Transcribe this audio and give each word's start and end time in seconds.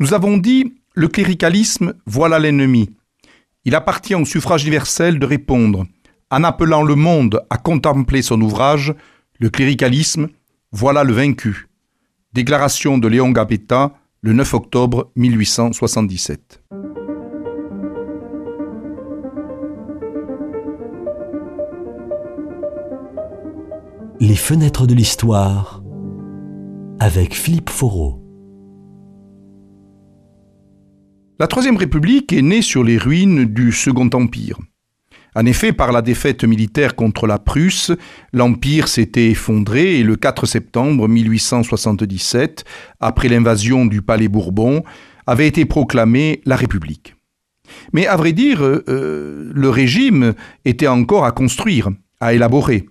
Nous 0.00 0.14
avons 0.14 0.36
dit 0.36 0.74
le 0.94 1.08
cléricalisme, 1.08 1.94
voilà 2.06 2.38
l'ennemi. 2.38 2.88
Il 3.64 3.74
appartient 3.74 4.14
au 4.14 4.24
suffrage 4.24 4.62
universel 4.62 5.18
de 5.18 5.26
répondre, 5.26 5.86
en 6.30 6.44
appelant 6.44 6.84
le 6.84 6.94
monde 6.94 7.42
à 7.50 7.56
contempler 7.56 8.22
son 8.22 8.40
ouvrage, 8.40 8.94
le 9.40 9.50
cléricalisme, 9.50 10.28
voilà 10.70 11.02
le 11.02 11.12
vaincu. 11.12 11.66
Déclaration 12.32 12.96
de 12.98 13.08
Léon 13.08 13.30
Gabetta, 13.30 13.92
le 14.20 14.34
9 14.34 14.54
octobre 14.54 15.10
1877. 15.16 16.62
Les 24.20 24.36
fenêtres 24.36 24.86
de 24.86 24.94
l'histoire 24.94 25.82
avec 27.00 27.34
Philippe 27.34 27.70
Foreau. 27.70 28.27
La 31.40 31.46
Troisième 31.46 31.76
République 31.76 32.32
est 32.32 32.42
née 32.42 32.62
sur 32.62 32.82
les 32.82 32.98
ruines 32.98 33.44
du 33.44 33.70
Second 33.70 34.10
Empire. 34.12 34.58
En 35.36 35.46
effet, 35.46 35.72
par 35.72 35.92
la 35.92 36.02
défaite 36.02 36.42
militaire 36.42 36.96
contre 36.96 37.28
la 37.28 37.38
Prusse, 37.38 37.92
l'Empire 38.32 38.88
s'était 38.88 39.28
effondré 39.28 40.00
et 40.00 40.02
le 40.02 40.16
4 40.16 40.46
septembre 40.46 41.06
1877, 41.06 42.64
après 42.98 43.28
l'invasion 43.28 43.86
du 43.86 44.02
Palais 44.02 44.26
Bourbon, 44.26 44.82
avait 45.28 45.46
été 45.46 45.64
proclamée 45.64 46.40
la 46.44 46.56
République. 46.56 47.14
Mais 47.92 48.08
à 48.08 48.16
vrai 48.16 48.32
dire, 48.32 48.64
euh, 48.64 49.52
le 49.54 49.70
régime 49.70 50.34
était 50.64 50.88
encore 50.88 51.24
à 51.24 51.30
construire, 51.30 51.88
à 52.18 52.34
élaborer. 52.34 52.88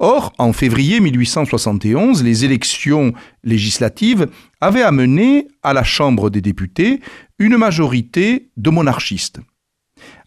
Or, 0.00 0.32
en 0.38 0.52
février 0.52 1.00
1871, 1.00 2.22
les 2.22 2.44
élections 2.44 3.12
législatives 3.42 4.28
avaient 4.60 4.82
amené 4.82 5.48
à 5.62 5.72
la 5.72 5.84
Chambre 5.84 6.30
des 6.30 6.40
députés 6.40 7.00
une 7.38 7.56
majorité 7.56 8.50
de 8.56 8.70
monarchistes. 8.70 9.40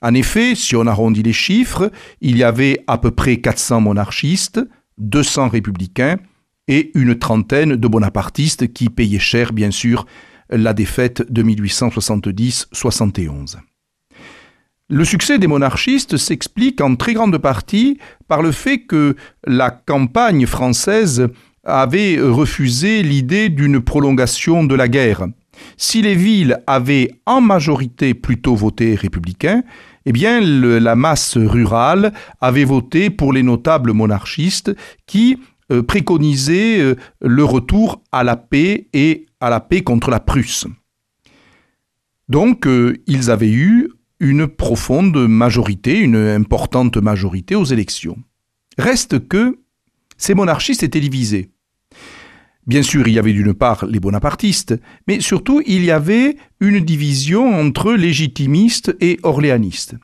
En 0.02 0.14
effet, 0.14 0.56
si 0.56 0.76
on 0.76 0.88
arrondit 0.88 1.24
les 1.24 1.34
chiffres, 1.34 1.92
il 2.20 2.38
y 2.38 2.44
avait 2.44 2.84
à 2.88 2.98
peu 2.98 3.12
près 3.12 3.38
400 3.38 3.82
monarchistes, 3.82 4.60
200 4.98 5.50
républicains 5.50 6.18
et 6.68 6.92
une 6.96 7.18
trentaine 7.18 7.76
de 7.76 7.88
bonapartistes 7.88 8.74
qui 8.74 8.90
payaient 8.90 9.20
cher, 9.20 9.54
bien 9.54 9.72
sûr, 9.72 10.06
la 10.50 10.74
défaite 10.74 11.32
de 11.32 11.44
1870-71. 11.44 13.58
Le 14.92 15.06
succès 15.06 15.40
des 15.40 15.48
monarchistes 15.48 16.18
s'explique 16.18 16.82
en 16.82 16.98
très 16.98 17.14
grande 17.14 17.38
partie 17.38 17.98
par 18.28 18.42
le 18.42 18.52
fait 18.52 18.80
que 18.80 19.16
la 19.48 19.72
campagne 19.72 20.46
française 20.46 21.30
avait 21.64 22.20
refusé 22.20 23.02
l'idée 23.02 23.48
d'une 23.48 23.80
prolongation 23.80 24.66
de 24.66 24.76
la 24.76 24.90
guerre. 24.90 25.28
Si 25.78 26.02
les 26.02 26.16
villes 26.16 26.60
avaient 26.68 27.10
en 27.26 27.40
majorité 27.40 28.14
plutôt 28.14 28.54
voté 28.54 28.96
républicain, 28.96 29.64
eh 30.06 30.12
bien 30.12 30.42
la 30.42 30.98
masse 30.98 31.38
rurale 31.38 32.12
avait 32.42 32.66
voté 32.66 33.10
pour 33.10 33.32
les 33.32 33.44
notables 33.44 33.94
monarchistes 33.94 34.76
qui 35.08 35.38
euh, 35.72 35.84
préconisaient 35.84 36.82
euh, 36.82 36.96
le 37.22 37.46
retour 37.46 38.02
à 38.12 38.26
la 38.26 38.36
paix 38.36 38.88
et 38.92 39.26
à 39.40 39.50
la 39.50 39.62
paix 39.62 39.84
contre 39.84 40.10
la 40.10 40.20
Prusse. 40.20 40.68
Donc 42.28 42.68
euh, 42.68 42.98
ils 43.08 43.32
avaient 43.32 43.54
eu 43.54 43.90
une 44.22 44.48
profonde 44.48 45.28
majorité, 45.28 46.00
une 46.00 46.16
importante 46.16 46.96
majorité 46.98 47.56
aux 47.56 47.66
élections. 47.66 48.18
Reste 48.78 49.28
que 49.28 49.58
ces 50.16 50.36
monarchistes 50.36 50.84
étaient 50.84 51.00
divisés. 51.00 51.50
Bien 52.68 52.84
sûr, 52.84 53.08
il 53.08 53.16
y 53.16 53.20
avait 53.20 53.34
d'une 53.34 53.56
part 53.56 53.86
les 53.88 54.00
bonapartistes, 54.00 54.76
mais 55.08 55.20
surtout 55.20 55.64
il 55.66 55.84
y 55.84 55.90
avait 55.90 56.38
une 56.60 56.80
division 56.80 57.60
entre 57.60 57.94
légitimistes 57.94 58.96
et 59.02 59.20
orléanistes. 59.24 59.96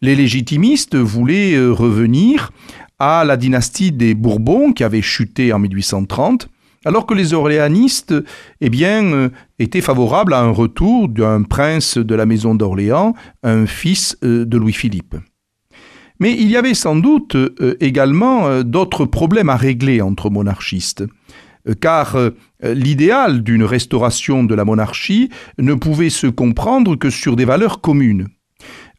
Les 0.00 0.16
légitimistes 0.16 0.96
voulaient 0.96 1.52
euh, 1.52 1.70
revenir 1.70 2.52
à 2.98 3.24
la 3.26 3.36
dynastie 3.36 3.92
des 3.92 4.14
Bourbons 4.14 4.72
qui 4.72 4.84
avait 4.84 5.02
chuté 5.02 5.52
en 5.52 5.58
1830, 5.58 6.48
alors 6.84 7.06
que 7.06 7.14
les 7.14 7.34
orléanistes 7.34 8.14
eh 8.60 8.70
euh, 8.82 9.28
étaient 9.58 9.80
favorables 9.80 10.32
à 10.32 10.40
un 10.40 10.50
retour 10.50 11.08
d'un 11.08 11.42
prince 11.42 11.98
de 11.98 12.14
la 12.14 12.26
maison 12.26 12.54
d'Orléans, 12.54 13.14
un 13.42 13.66
fils 13.66 14.16
euh, 14.24 14.46
de 14.46 14.56
Louis-Philippe. 14.56 15.16
Mais 16.20 16.32
il 16.32 16.50
y 16.50 16.56
avait 16.56 16.74
sans 16.74 16.96
doute 16.96 17.34
euh, 17.34 17.76
également 17.80 18.62
d'autres 18.62 19.04
problèmes 19.04 19.50
à 19.50 19.56
régler 19.56 20.00
entre 20.00 20.30
monarchistes, 20.30 21.04
car 21.80 22.16
l'idéal 22.62 23.42
d'une 23.42 23.64
restauration 23.64 24.44
de 24.44 24.54
la 24.54 24.64
monarchie 24.64 25.28
ne 25.58 25.74
pouvait 25.74 26.08
se 26.08 26.26
comprendre 26.26 26.96
que 26.96 27.10
sur 27.10 27.36
des 27.36 27.44
valeurs 27.44 27.82
communes. 27.82 28.28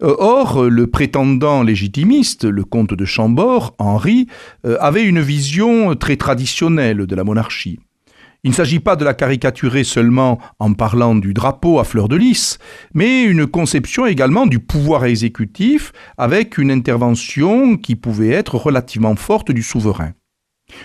Euh, 0.04 0.16
or, 0.18 0.64
le 0.64 0.88
prétendant 0.88 1.64
légitimiste, 1.64 2.46
le 2.46 2.64
comte 2.64 2.94
de 2.94 3.06
Chambord, 3.06 3.76
Henri, 3.78 4.28
euh, 4.66 4.78
avait 4.80 5.04
une 5.04 5.22
vision 5.22 5.96
très 5.96 6.16
traditionnelle 6.16 7.06
de 7.06 7.16
la 7.16 7.24
monarchie. 7.24 7.80
Il 8.44 8.50
ne 8.50 8.56
s'agit 8.56 8.80
pas 8.80 8.96
de 8.96 9.06
la 9.06 9.14
caricaturer 9.14 9.84
seulement 9.84 10.40
en 10.58 10.74
parlant 10.74 11.14
du 11.14 11.32
drapeau 11.32 11.78
à 11.78 11.84
fleur 11.84 12.10
de 12.10 12.16
lys, 12.16 12.58
mais 12.96 13.24
une 13.24 13.46
conception 13.46 14.08
également 14.08 14.48
du 14.48 14.58
pouvoir 14.58 15.06
exécutif 15.06 15.94
avec 16.18 16.58
une 16.58 16.72
intervention 16.72 17.78
qui 17.78 17.96
pouvait 17.96 18.30
être 18.30 18.56
relativement 18.56 19.16
forte 19.16 19.52
du 19.52 19.62
souverain. 19.62 20.14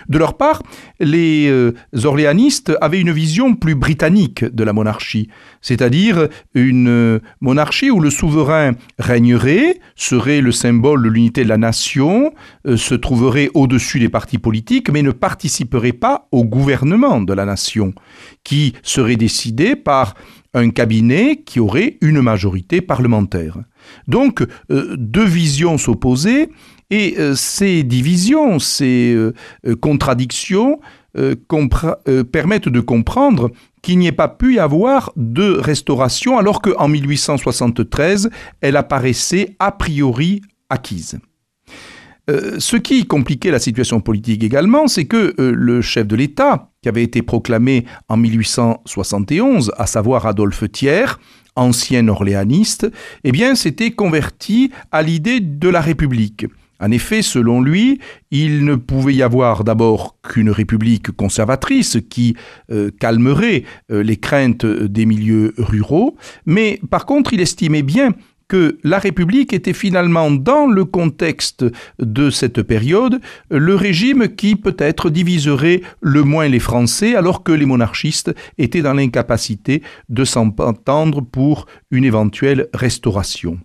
De 0.09 0.19
leur 0.19 0.37
part, 0.37 0.63
les 1.01 1.49
euh, 1.49 1.73
orléanistes 2.05 2.73
avaient 2.81 3.01
une 3.01 3.13
vision 3.13 3.55
plus 3.55 3.75
britannique 3.75 4.45
de 4.45 4.65
la 4.65 4.73
monarchie, 4.73 5.29
c'est-à-dire 5.61 6.29
une 6.55 6.89
euh, 6.89 7.19
monarchie 7.41 7.91
où 7.91 8.01
le 8.01 8.11
souverain 8.11 8.73
régnerait, 8.99 9.81
serait 9.95 10.41
le 10.41 10.53
symbole 10.53 11.03
de 11.03 11.09
l'unité 11.09 11.45
de 11.45 11.49
la 11.49 11.59
nation, 11.59 12.33
euh, 12.67 12.77
se 12.77 12.95
trouverait 12.95 13.51
au-dessus 13.55 13.99
des 13.99 14.09
partis 14.09 14.39
politiques, 14.39 14.91
mais 14.91 15.03
ne 15.03 15.11
participerait 15.11 15.93
pas 15.93 16.29
au 16.33 16.45
gouvernement 16.45 17.21
de 17.21 17.33
la 17.33 17.45
nation, 17.45 17.93
qui 18.45 18.75
serait 18.83 19.17
décidé 19.17 19.77
par 19.77 20.15
un 20.55 20.71
cabinet 20.71 21.43
qui 21.45 21.61
aurait 21.61 21.99
une 22.01 22.23
majorité 22.23 22.81
parlementaire. 22.81 23.59
Donc, 24.09 24.43
deux 24.71 25.25
visions 25.25 25.77
s'opposaient, 25.77 26.49
et 26.91 27.17
euh, 27.19 27.35
ces 27.35 27.83
divisions, 27.83 28.59
ces 28.59 29.13
euh, 29.15 29.35
euh, 29.67 29.77
contradictions 29.77 30.81
permettent 32.31 32.69
de 32.69 32.81
comprendre 32.81 33.51
qu'il 33.81 33.99
n'y 33.99 34.07
ait 34.07 34.13
pas 34.13 34.29
pu 34.29 34.57
y 34.57 34.59
avoir 34.59 35.15
de 35.17 35.53
restauration 35.53 36.37
alors 36.37 36.61
qu'en 36.61 36.89
1873, 36.89 38.29
elle 38.61 38.77
apparaissait 38.77 39.57
a 39.59 39.73
priori 39.73 40.43
acquise. 40.69 41.19
ce 42.29 42.77
qui 42.77 43.07
compliquait 43.07 43.51
la 43.51 43.59
situation 43.59 44.03
politique 44.03 44.45
également, 44.45 44.89
c'est 44.89 45.07
que 45.07 45.35
le 45.39 45.81
chef 45.81 46.07
de 46.07 46.17
l'État, 46.17 46.69
qui 46.83 46.91
avait 46.91 47.05
été 47.05 47.23
proclamé 47.23 47.87
en 48.11 48.19
1871, 48.19 49.73
à 49.79 49.87
savoir 49.87 50.27
Adolphe 50.27 50.71
Thiers, 50.71 51.17
ancien 51.55 52.09
orléaniste, 52.09 52.93
eh 53.25 53.55
s'était 53.55 53.93
converti 53.93 54.71
à 54.93 55.01
l'idée 55.01 55.41
de 55.41 55.69
la 55.71 55.81
République. 55.81 56.45
En 56.81 56.91
effet, 56.91 57.23
selon 57.23 57.61
lui, 57.61 58.01
il 58.31 58.65
ne 58.65 58.75
pouvait 58.75 59.15
y 59.15 59.23
avoir 59.23 59.65
d'abord 59.65 60.17
qu'une 60.23 60.51
république 60.51 61.11
conservatrice 61.11 61.99
qui 62.11 62.37
euh, 62.71 62.91
calmerait 62.99 63.65
euh, 63.91 64.03
les 64.03 64.17
craintes 64.17 64.67
des 64.67 65.07
milieux 65.07 65.55
ruraux, 65.59 66.17
mais 66.45 66.81
par 66.91 67.07
contre, 67.07 67.33
il 67.33 67.41
estimait 67.41 67.83
bien 67.83 68.13
que 68.49 68.79
la 68.85 68.99
République 68.99 69.53
était 69.53 69.73
finalement, 69.73 70.31
dans 70.31 70.67
le 70.67 70.85
contexte 70.85 71.65
de 71.99 72.31
cette 72.31 72.63
période, 72.63 73.21
le 73.51 73.75
régime 73.75 74.29
qui 74.29 74.57
peut-être 74.57 75.11
diviserait 75.11 75.83
le 76.01 76.23
moins 76.23 76.49
les 76.49 76.61
Français, 76.61 77.17
alors 77.17 77.43
que 77.43 77.53
les 77.53 77.67
monarchistes 77.67 78.35
étaient 78.59 78.83
dans 78.83 78.95
l'incapacité 78.95 79.83
de 80.09 80.25
s'entendre 80.25 81.21
pour 81.21 81.67
une 81.91 82.05
éventuelle 82.05 82.69
restauration. 82.73 83.59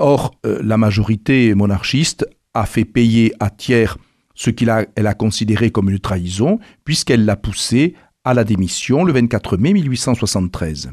Or, 0.00 0.34
euh, 0.46 0.58
la 0.62 0.78
majorité 0.78 1.54
monarchiste 1.54 2.26
a 2.54 2.64
fait 2.64 2.86
payer 2.86 3.34
à 3.38 3.50
Thiers 3.50 3.98
ce 4.34 4.48
qu'elle 4.48 4.70
a, 4.70 4.86
a 4.96 5.14
considéré 5.14 5.70
comme 5.70 5.90
une 5.90 5.98
trahison, 5.98 6.58
puisqu'elle 6.84 7.26
l'a 7.26 7.36
poussé 7.36 7.94
à 8.24 8.32
la 8.32 8.44
démission 8.44 9.04
le 9.04 9.12
24 9.12 9.58
mai 9.58 9.74
1873. 9.74 10.90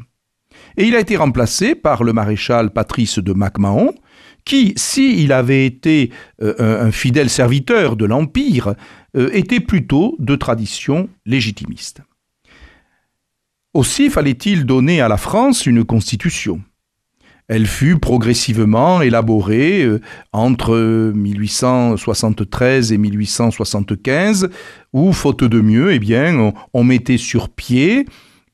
Et 0.75 0.83
il 0.83 0.95
a 0.95 0.99
été 0.99 1.15
remplacé 1.15 1.73
par 1.73 2.03
le 2.03 2.11
maréchal 2.11 2.71
Patrice 2.71 3.19
de 3.19 3.31
MacMahon, 3.31 3.95
qui, 4.43 4.73
s'il 4.75 5.31
avait 5.31 5.65
été 5.65 6.11
euh, 6.41 6.87
un, 6.87 6.91
fidèle 6.91 7.29
serviteur 7.29 7.95
de 7.95 8.05
l'Empire, 8.05 8.75
euh, 9.15 9.29
était 9.31 9.61
plutôt 9.61 10.17
de 10.19 10.35
tradition 10.35 11.09
légitimiste. 11.25 12.01
Aussi 13.73 14.09
fallait-il 14.09 14.65
donner 14.65 14.99
à 14.99 15.07
la 15.07 15.17
France 15.17 15.65
une 15.65 15.85
constitution. 15.85 16.61
Elle 17.47 17.65
fut 17.65 17.97
progressivement 17.97 19.01
élaborée 19.01 19.83
euh, 19.83 20.01
entre 20.33 21.13
1873 21.15 22.91
et 22.91 22.97
1875, 22.97 24.49
où, 24.91 25.13
faute 25.13 25.45
de 25.45 25.61
mieux, 25.61 25.93
eh 25.93 25.99
bien, 25.99 26.53
on, 26.73 26.83
mettait 26.83 27.17
sur 27.17 27.49
pied 27.49 28.05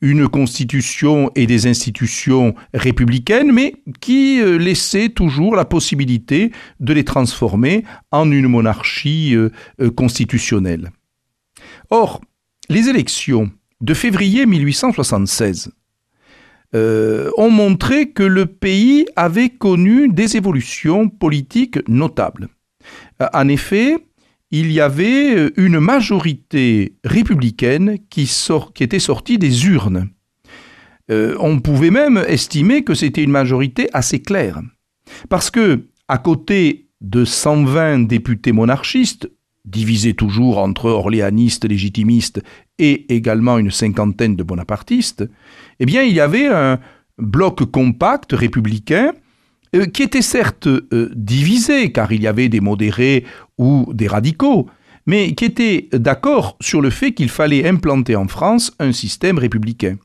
une 0.01 0.27
constitution 0.27 1.31
et 1.33 1.47
des 1.47 1.65
institutions 1.65 2.53
républicaines, 2.73 3.51
mais 3.51 3.75
qui 3.99 4.39
euh, 4.41 4.57
laissait 4.57 5.09
toujours 5.09 5.55
la 5.55 5.65
possibilité 5.65 6.51
de 6.79 6.93
les 6.93 7.05
transformer 7.05 7.85
en 8.11 8.29
une 8.29 8.47
monarchie 8.47 9.35
euh, 9.35 9.49
constitutionnelle. 9.95 10.91
Or, 11.89 12.21
les 12.69 12.89
élections 12.89 13.49
de 13.81 13.93
février 13.95 14.45
1876 14.45 15.71
ont 16.73 17.49
montré 17.51 18.09
que 18.09 18.23
le 18.23 18.47
pays 18.47 19.05
avait 19.15 19.49
connu 19.49 20.09
des 20.09 20.37
évolutions 20.37 21.07
politiques 21.07 21.77
notables. 21.87 22.49
En 23.33 23.47
effet, 23.47 23.97
il 24.53 24.71
y 24.71 24.79
avait 24.79 25.35
euh, 25.35 25.51
une 25.57 25.79
majorité 25.79 26.93
républicaine 27.03 27.97
qui, 28.11 28.29
était 28.79 28.99
sortie 28.99 29.39
des 29.39 29.65
urnes. 29.65 30.09
Euh, 31.09 31.35
on 31.39 31.59
pouvait 31.59 31.89
même 31.89 32.23
estimer 32.27 32.83
que 32.83 32.93
c'était 32.93 33.23
une 33.23 33.31
majorité 33.31 33.89
assez 33.93 34.21
claire. 34.21 34.61
Parce 35.27 35.49
que, 35.49 35.87
à 36.07 36.19
côté 36.19 36.87
de 37.01 37.25
120 37.25 38.07
députés 38.07 38.51
monarchistes, 38.51 39.27
divisés 39.65 40.13
toujours 40.13 40.57
entre 40.57 40.89
orléanistes, 40.89 41.65
légitimistes 41.65 42.41
et 42.79 43.13
également 43.13 43.57
une 43.57 43.71
cinquantaine 43.71 44.35
de 44.35 44.43
bonapartistes, 44.43 45.23
eh 45.79 45.85
bien, 45.85 46.03
il 46.03 46.13
y 46.13 46.19
avait 46.19 46.47
un 46.47 46.79
bloc 47.17 47.63
compact 47.71 48.33
républicain 48.33 49.13
euh, 49.75 49.85
qui 49.85 50.03
était 50.03 50.21
certes 50.21 50.67
euh, 50.67 51.11
divisé, 51.15 51.91
car 51.91 52.11
il 52.11 52.21
y 52.21 52.27
avait 52.27 52.49
des 52.49 52.59
modérés 52.59 53.25
ou 53.57 53.89
des 53.93 54.07
radicaux, 54.07 54.67
mais 55.05 55.33
qui 55.33 55.45
était 55.45 55.89
d'accord 55.93 56.57
sur 56.61 56.81
le 56.81 56.89
fait 56.89 57.13
qu'il 57.13 57.29
fallait 57.29 57.67
implanter 57.67 58.15
en 58.15 58.27
France 58.27 58.73
un 58.79 58.91
système 58.91 59.37
républicain. 59.37 59.97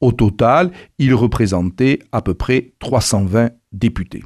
Au 0.00 0.12
total, 0.12 0.72
il 0.98 1.14
représentait 1.14 2.00
à 2.12 2.22
peu 2.22 2.34
près 2.34 2.72
320 2.80 3.50
députés. 3.72 4.22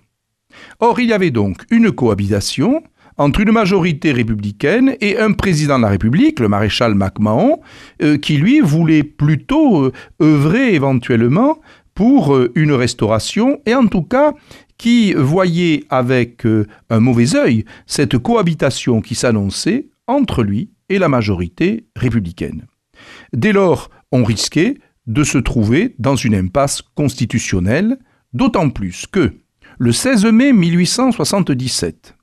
Or, 0.81 1.01
il 1.01 1.09
y 1.09 1.13
avait 1.13 1.31
donc 1.31 1.65
une 1.71 1.91
cohabitation 1.91 2.83
entre 3.17 3.41
une 3.41 3.53
majorité 3.53 4.13
républicaine 4.13 4.97
et 5.01 5.19
un 5.19 5.33
président 5.33 5.79
de 5.79 5.83
la 5.85 5.91
République, 5.91 6.41
le 6.41 6.49
maréchal 6.49 6.95
MacMahon, 6.95 7.61
euh, 8.03 8.19
qui 8.19 8.37
lui 8.37 8.61
voulait 8.61 9.05
plutôt 9.05 9.91
œuvrer 10.21 10.75
éventuellement 10.75 11.59
pour 11.95 12.37
une 12.57 12.73
restauration 12.73 13.61
et 13.67 13.75
en 13.75 13.87
tout 13.87 14.03
cas 14.03 14.35
qui 14.79 15.15
voyait 15.15 15.85
avec 15.89 16.45
euh, 16.47 16.67
un 16.91 17.01
mauvais 17.01 17.37
œil 17.37 17.65
cette 17.87 18.19
cohabitation 18.19 19.01
qui 19.01 19.15
s'annonçait 19.15 19.89
entre 20.07 20.43
lui 20.43 20.71
et 20.89 20.99
la 20.99 21.09
majorité 21.09 21.87
républicaine. 21.97 22.67
Dès 23.33 23.53
lors, 23.53 23.91
on 24.13 24.25
risquait 24.25 24.77
de 25.07 25.25
se 25.25 25.39
trouver 25.39 25.95
dans 25.99 26.17
une 26.17 26.35
impasse 26.35 26.83
constitutionnelle, 26.83 27.99
d'autant 28.33 28.71
plus 28.71 29.07
que, 29.07 29.35
le 29.79 29.93
16 29.93 30.27
mai 30.27 30.53
1877, 30.53 32.15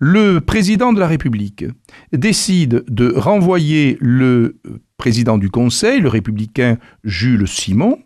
le 0.00 0.40
président 0.40 0.94
de 0.94 0.98
la 0.98 1.06
République 1.06 1.66
décide 2.12 2.84
de 2.88 3.12
renvoyer 3.14 3.98
le 4.00 4.58
président 4.96 5.36
du 5.36 5.50
Conseil, 5.50 6.00
le 6.00 6.08
républicain 6.08 6.78
Jules 7.04 7.46
Simon, 7.46 7.98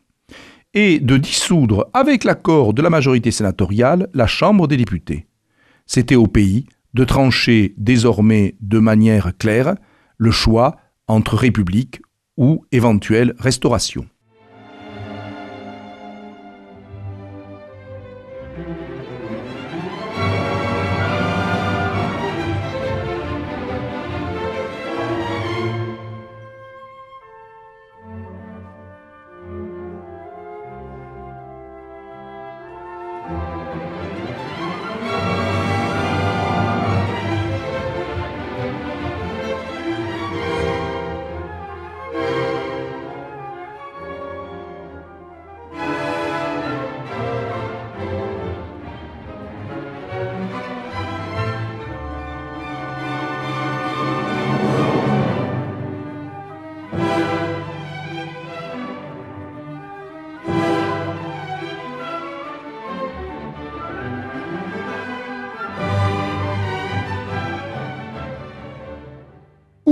et 0.75 0.99
de 0.99 1.17
dissoudre, 1.17 1.89
avec 1.95 2.25
l'accord 2.25 2.75
de 2.75 2.83
la 2.83 2.91
majorité 2.91 3.31
sénatoriale, 3.31 4.09
la 4.13 4.27
Chambre 4.27 4.67
des 4.67 4.77
députés. 4.77 5.27
C'était 5.87 6.17
au 6.17 6.27
pays 6.27 6.67
de 6.95 7.05
trancher 7.05 7.75
désormais 7.79 8.57
de 8.61 8.81
manière 8.81 9.37
claire 9.39 9.77
le 10.19 10.33
choix 10.33 10.77
entre 11.07 11.37
république 11.37 12.03
ou 12.37 12.65
éventuelle 12.73 13.35
restauration. 13.39 14.07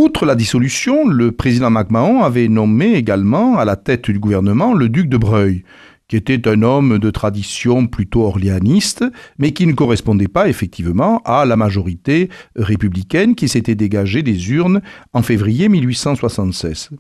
Outre 0.03 0.27
la 0.27 0.35
dissolution, 0.35 1.07
le 1.07 1.31
président 1.31 1.71
MacMahon 1.71 2.25
avait 2.25 2.49
nommé 2.49 2.95
également 2.95 3.57
à 3.57 3.65
la 3.65 3.77
tête 3.77 4.11
du 4.11 4.19
gouvernement 4.19 4.75
le 4.75 4.89
duc 4.89 5.09
de 5.09 5.17
Breuil, 5.17 5.63
qui 6.09 6.17
était 6.17 6.49
un 6.49 6.63
homme 6.63 6.99
de 6.99 7.11
tradition 7.13 7.87
plutôt 7.87 8.25
orléaniste, 8.25 9.05
mais 9.39 9.53
qui 9.53 9.65
ne 9.65 9.75
correspondait 9.75 10.27
pas 10.27 10.49
effectivement 10.49 11.23
à 11.25 11.45
la 11.45 11.55
majorité 11.55 12.31
républicaine 12.57 13.37
qui 13.37 13.49
s'était 13.49 13.77
dégagée 13.77 14.25
des 14.25 14.51
urnes 14.51 14.83
en 15.13 15.23
février 15.23 15.69
1876. 15.69 16.91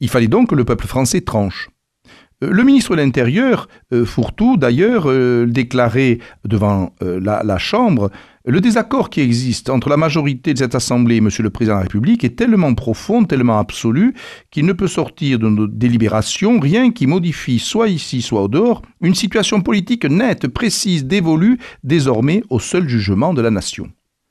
Il 0.00 0.10
fallait 0.10 0.28
donc 0.28 0.50
que 0.50 0.54
le 0.54 0.66
peuple 0.66 0.86
français 0.86 1.22
tranche. 1.22 1.70
Euh, 2.42 2.50
le 2.50 2.64
ministre 2.64 2.90
de 2.90 3.00
l'Intérieur, 3.00 3.68
euh, 3.92 4.04
Fourtou, 4.04 4.56
d'ailleurs, 4.56 5.04
euh, 5.06 5.46
déclarait 5.46 6.18
devant 6.44 6.94
la, 7.00 7.58
Chambre 7.58 8.10
le 8.46 8.60
désaccord 8.60 9.08
qui 9.08 9.22
existe 9.22 9.70
entre 9.70 9.88
la 9.88 9.96
majorité 9.96 10.52
de 10.52 10.58
cette 10.58 10.74
Assemblée 10.74 11.16
et 11.16 11.20
Monsieur 11.22 11.42
le 11.42 11.48
Président 11.48 11.76
de 11.76 11.78
la 11.78 11.82
République 11.84 12.24
est 12.24 12.36
tellement 12.36 12.74
profond, 12.74 13.24
tellement 13.24 13.58
absolu, 13.58 14.14
qu'il 14.50 14.66
ne 14.66 14.74
peut 14.74 14.86
sortir 14.86 15.38
de 15.38 15.48
nos 15.48 15.66
délibérations 15.66 16.60
rien 16.60 16.90
qui 16.90 17.06
modifie, 17.06 17.58
soit 17.58 17.88
ici, 17.88 18.20
soit 18.20 18.42
au 18.42 18.48
dehors, 18.48 18.82
une 19.00 19.14
situation 19.14 19.62
politique 19.62 20.04
nette, 20.04 20.46
précise, 20.48 21.06
dévolue 21.06 21.58
désormais 21.84 22.42
au 22.50 22.60
seul 22.60 22.86
jugement 22.86 23.32
de 23.32 23.40
la 23.40 23.50
nation. 23.50 23.88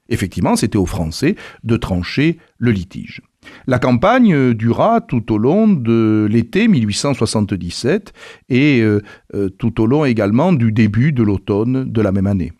Effectivement, 0.10 0.56
c'était 0.56 0.78
aux 0.78 0.86
Français 0.86 1.36
de 1.64 1.76
trancher 1.76 2.38
le 2.60 2.70
litige. 2.70 3.22
La 3.66 3.80
campagne 3.80 4.54
dura 4.54 5.02
tout 5.02 5.34
au 5.34 5.40
long 5.40 5.68
de 5.68 6.28
l'été 6.30 6.68
1877 6.68 8.14
et 8.50 8.82
euh, 8.82 9.02
euh, 9.34 9.50
tout 9.50 9.82
au 9.82 9.88
long 9.88 10.06
également 10.06 10.54
du 10.54 10.72
début 10.72 11.14
de 11.14 11.24
l'automne 11.24 11.92
de 11.92 12.02
la 12.02 12.12
même 12.12 12.28
année. 12.28 12.52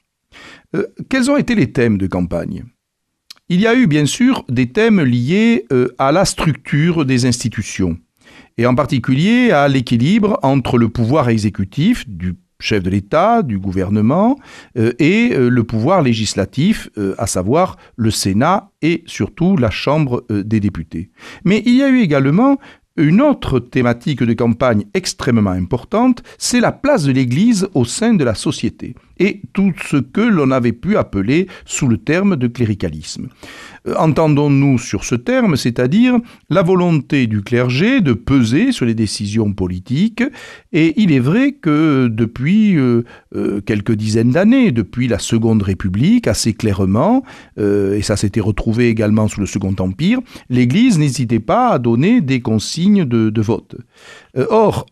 Euh, 0.76 0.88
quels 1.10 1.30
ont 1.30 1.38
été 1.38 1.56
les 1.56 1.72
thèmes 1.72 1.98
de 1.98 2.08
campagne? 2.08 2.64
Il 3.50 3.60
y 3.60 3.68
a 3.68 3.76
eu 3.76 3.88
bien 3.88 4.06
sûr 4.06 4.46
des 4.50 4.70
thèmes 4.70 5.02
liés 5.02 5.66
à 5.98 6.12
la 6.12 6.26
structure 6.26 7.06
des 7.06 7.26
institutions 7.26 7.98
et 8.58 8.66
en 8.66 8.76
particulier 8.76 9.52
à 9.52 9.68
l'équilibre 9.68 10.40
entre 10.44 10.78
le 10.78 10.90
pouvoir 10.90 11.30
exécutif 11.30 12.08
du 12.08 12.36
chef 12.60 12.82
de 12.82 12.90
l'État, 12.90 13.44
du 13.44 13.60
gouvernement, 13.60 14.38
euh, 14.78 14.94
et 14.98 15.34
euh, 15.34 15.50
le 15.50 15.64
pouvoir 15.64 16.02
législatif, 16.02 16.90
euh, 16.98 17.14
à 17.18 17.28
savoir 17.28 17.78
le 17.98 18.10
Sénat 18.10 18.72
et 18.82 19.04
surtout 19.06 19.58
la 19.58 19.70
Chambre 19.70 20.26
des 20.30 20.60
députés. 20.60 21.10
Mais 21.44 21.62
il 21.66 21.76
y 21.76 21.84
a 21.84 21.90
eu 21.90 22.00
également 22.00 22.58
une 22.96 23.22
autre 23.22 23.60
thématique 23.60 24.24
de 24.24 24.34
campagne 24.34 24.86
extrêmement 24.94 25.50
importante, 25.50 26.22
c'est 26.38 26.60
la 26.60 26.72
place 26.72 27.04
de 27.04 27.12
l'Église 27.12 27.68
au 27.74 27.86
sein 27.86 28.14
de 28.14 28.24
la 28.24 28.36
société 28.36 28.94
et 29.20 29.42
tout 29.54 29.74
ce 29.86 29.98
que 29.98 30.22
l'on 30.22 30.52
avait 30.52 30.74
pu 30.74 30.98
appeler 30.98 31.48
sous 31.66 31.88
le 31.88 31.98
terme 31.98 32.36
de 32.36 32.48
cléricalisme. 32.48 33.30
Euh, 33.88 33.96
entendons-nous 33.98 34.78
sur 34.78 35.04
ce 35.04 35.16
terme, 35.16 35.56
c'est-à-dire 35.56 36.18
la 36.50 36.62
volonté 36.62 37.28
du 37.28 37.42
clergé 37.42 38.02
de 38.02 38.14
peser 38.14 38.72
sur 38.72 38.86
les 38.86 38.96
décisions 38.96 39.54
politiques, 39.54 40.24
et 40.72 40.94
il 41.02 41.12
est 41.12 41.20
vrai 41.20 41.54
que 41.54 42.08
depuis 42.08 42.78
euh, 42.78 43.04
euh, 43.36 43.62
quelques 43.62 43.94
dizaines 43.94 44.32
d'années, 44.32 44.72
depuis 44.72 45.08
la 45.08 45.20
Seconde 45.20 45.64
République, 45.64 46.28
assez 46.28 46.54
clairement, 46.54 47.24
et 47.58 48.02
ça 48.02 48.16
s'était 48.16 48.40
retrouvé 48.40 48.90
également 48.90 49.28
sous 49.28 49.40
le 49.40 49.46
Second 49.46 49.76
Empire, 49.80 50.20
l'Église 50.50 50.98
n'hésitait 50.98 51.40
pas 51.40 51.70
à 51.70 51.80
donner 51.80 52.22
des 52.22 52.42
consignes 52.42 53.06
de, 53.06 53.42
vote. 53.42 53.76
or, 54.36 54.86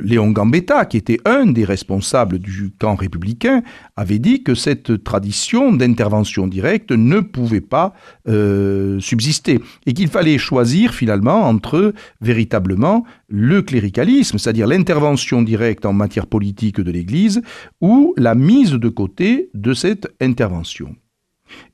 Léon 0.00 0.30
Gambetta, 0.30 0.84
qui 0.84 0.96
était 0.96 1.18
un 1.24 1.46
des 1.46 1.64
responsables 1.64 2.38
du 2.38 2.70
camp 2.78 2.94
républicain, 2.94 3.62
avait 3.96 4.18
dit 4.18 4.42
que 4.42 4.54
cette 4.54 5.02
tradition 5.02 5.72
d'intervention 5.72 6.46
directe 6.46 6.92
ne 6.92 7.20
pouvait 7.20 7.60
pas 7.60 7.94
euh, 8.28 9.00
subsister 9.00 9.60
et 9.86 9.92
qu'il 9.92 10.08
fallait 10.08 10.38
choisir 10.38 10.94
finalement 10.94 11.48
entre 11.48 11.92
véritablement 12.20 13.04
le 13.28 13.62
cléricalisme, 13.62 14.38
c'est-à-dire 14.38 14.66
l'intervention 14.66 15.42
directe 15.42 15.86
en 15.86 15.92
matière 15.92 16.26
politique 16.26 16.80
de 16.80 16.90
l'Église, 16.90 17.42
ou 17.80 18.14
la 18.16 18.34
mise 18.34 18.72
de 18.72 18.88
côté 18.88 19.50
de 19.54 19.74
cette 19.74 20.08
intervention. 20.20 20.94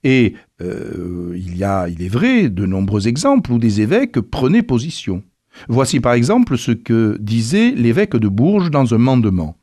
Et 0.02 0.34
euh, 0.60 1.34
il 1.36 1.56
y 1.56 1.64
a, 1.64 1.88
il 1.88 2.02
est 2.02 2.08
vrai, 2.08 2.48
de 2.48 2.66
nombreux 2.66 3.08
exemples 3.08 3.52
où 3.52 3.58
des 3.58 3.80
évêques 3.80 4.20
prenaient 4.20 4.62
position. 4.62 5.22
Voici 5.68 6.00
par 6.00 6.12
exemple 6.12 6.56
ce 6.56 6.72
que 6.72 7.16
disait 7.20 7.72
l'évêque 7.72 8.16
de 8.16 8.28
Bourges 8.28 8.70
dans 8.70 8.94
un 8.94 8.98
mandement. 8.98 9.56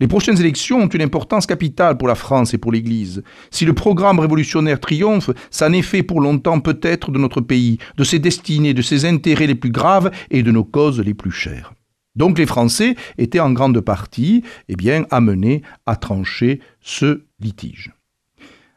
Les 0.00 0.06
prochaines 0.06 0.38
élections 0.38 0.78
ont 0.82 0.88
une 0.88 1.02
importance 1.02 1.46
capitale 1.46 1.96
pour 1.96 2.06
la 2.06 2.14
France 2.14 2.54
et 2.54 2.58
pour 2.58 2.70
l'Église. 2.70 3.22
Si 3.50 3.64
le 3.64 3.72
programme 3.72 4.20
révolutionnaire 4.20 4.78
triomphe, 4.78 5.30
ça 5.50 5.68
n'est 5.68 5.82
fait 5.82 6.04
pour 6.04 6.20
longtemps 6.20 6.60
peut-être 6.60 7.10
de 7.10 7.18
notre 7.18 7.40
pays, 7.40 7.78
de 7.96 8.04
ses 8.04 8.20
destinées, 8.20 8.74
de 8.74 8.82
ses 8.82 9.06
intérêts 9.06 9.48
les 9.48 9.56
plus 9.56 9.72
graves 9.72 10.12
et 10.30 10.44
de 10.44 10.52
nos 10.52 10.64
causes 10.64 11.00
les 11.00 11.14
plus 11.14 11.32
chères. 11.32 11.74
Donc 12.14 12.38
les 12.38 12.46
Français 12.46 12.94
étaient 13.16 13.40
en 13.40 13.52
grande 13.52 13.80
partie 13.80 14.44
eh 14.68 14.76
bien, 14.76 15.04
amenés 15.10 15.62
à 15.86 15.96
trancher 15.96 16.60
ce 16.80 17.22
litige. 17.40 17.92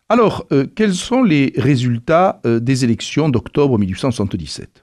Alors, 0.10 0.46
euh, 0.52 0.66
quels 0.76 0.94
sont 0.94 1.24
les 1.24 1.54
résultats 1.56 2.42
euh, 2.46 2.60
des 2.60 2.84
élections 2.84 3.30
d'octobre 3.30 3.80
1877 3.80 4.82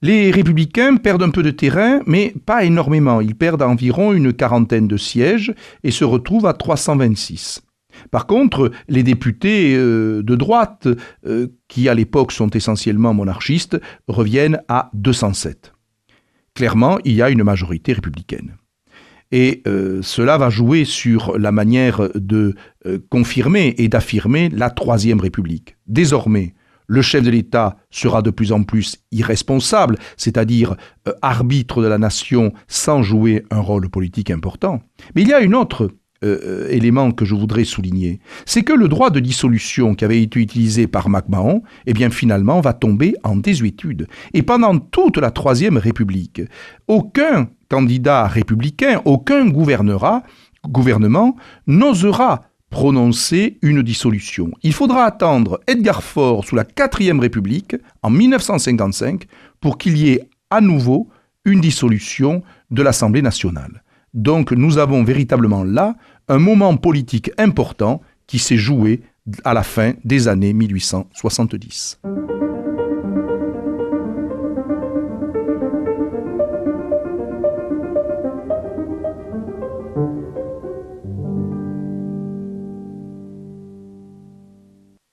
les 0.00 0.30
républicains 0.30 0.96
perdent 0.96 1.24
un 1.24 1.30
peu 1.30 1.42
de 1.42 1.50
terrain, 1.50 2.00
mais 2.06 2.34
pas 2.46 2.64
énormément. 2.64 3.20
Ils 3.20 3.34
perdent 3.34 3.62
environ 3.62 4.12
une 4.12 4.32
quarantaine 4.32 4.86
de 4.86 4.96
sièges 4.96 5.52
et 5.82 5.90
se 5.90 6.04
retrouvent 6.04 6.46
à 6.46 6.52
326. 6.52 7.62
Par 8.12 8.26
contre, 8.26 8.70
les 8.88 9.02
députés 9.02 9.74
euh, 9.76 10.22
de 10.22 10.36
droite, 10.36 10.86
euh, 11.26 11.48
qui 11.66 11.88
à 11.88 11.94
l'époque 11.94 12.30
sont 12.30 12.50
essentiellement 12.50 13.12
monarchistes, 13.12 13.80
reviennent 14.06 14.60
à 14.68 14.90
207. 14.94 15.72
Clairement, 16.54 16.98
il 17.04 17.14
y 17.14 17.22
a 17.22 17.30
une 17.30 17.42
majorité 17.42 17.92
républicaine. 17.92 18.56
Et 19.32 19.62
euh, 19.66 20.00
cela 20.02 20.38
va 20.38 20.48
jouer 20.48 20.84
sur 20.84 21.36
la 21.38 21.52
manière 21.52 22.08
de 22.14 22.54
confirmer 23.10 23.74
et 23.76 23.88
d'affirmer 23.88 24.48
la 24.48 24.70
Troisième 24.70 25.20
République. 25.20 25.76
Désormais, 25.86 26.54
le 26.88 27.02
chef 27.02 27.22
de 27.22 27.30
l'État 27.30 27.76
sera 27.90 28.22
de 28.22 28.30
plus 28.30 28.50
en 28.50 28.64
plus 28.64 28.96
irresponsable, 29.12 29.96
c'est-à-dire 30.16 30.74
euh, 31.06 31.12
arbitre 31.22 31.80
de 31.82 31.86
la 31.86 31.98
nation 31.98 32.52
sans 32.66 33.02
jouer 33.02 33.44
un 33.50 33.60
rôle 33.60 33.88
politique 33.88 34.30
important. 34.30 34.80
Mais 35.14 35.22
il 35.22 35.28
y 35.28 35.32
a 35.32 35.38
un 35.38 35.52
autre 35.52 35.90
euh, 36.24 36.40
euh, 36.44 36.68
élément 36.70 37.12
que 37.12 37.24
je 37.24 37.36
voudrais 37.36 37.62
souligner, 37.62 38.18
c'est 38.44 38.62
que 38.62 38.72
le 38.72 38.88
droit 38.88 39.10
de 39.10 39.20
dissolution 39.20 39.94
qui 39.94 40.04
avait 40.04 40.20
été 40.20 40.40
utilisé 40.40 40.88
par 40.88 41.08
MacMahon, 41.08 41.62
eh 41.86 41.92
bien 41.92 42.10
finalement 42.10 42.60
va 42.60 42.72
tomber 42.72 43.14
en 43.22 43.36
désuétude. 43.36 44.08
Et 44.34 44.42
pendant 44.42 44.78
toute 44.80 45.18
la 45.18 45.30
Troisième 45.30 45.76
République, 45.76 46.42
aucun 46.88 47.48
candidat 47.68 48.26
républicain, 48.26 49.00
aucun 49.04 49.46
gouvernement 49.46 51.36
n'osera 51.68 52.42
prononcer 52.70 53.58
une 53.62 53.82
dissolution. 53.82 54.50
Il 54.62 54.72
faudra 54.72 55.04
attendre 55.04 55.60
Edgar 55.66 56.02
Faure 56.02 56.44
sous 56.44 56.54
la 56.54 56.64
4ème 56.64 57.20
République 57.20 57.76
en 58.02 58.10
1955 58.10 59.26
pour 59.60 59.78
qu'il 59.78 59.96
y 59.96 60.10
ait 60.10 60.28
à 60.50 60.60
nouveau 60.60 61.08
une 61.44 61.60
dissolution 61.60 62.42
de 62.70 62.82
l'Assemblée 62.82 63.22
nationale. 63.22 63.82
Donc 64.14 64.52
nous 64.52 64.78
avons 64.78 65.04
véritablement 65.04 65.64
là 65.64 65.96
un 66.28 66.38
moment 66.38 66.76
politique 66.76 67.30
important 67.38 68.02
qui 68.26 68.38
s'est 68.38 68.56
joué 68.56 69.00
à 69.44 69.54
la 69.54 69.62
fin 69.62 69.94
des 70.04 70.28
années 70.28 70.52
1870. 70.52 72.00